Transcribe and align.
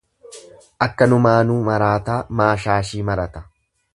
Akkanumaanuu 0.85 1.59
maraataa 1.69 2.17
maa 2.41 2.49
shaashii 2.65 3.07
marata. 3.13 3.45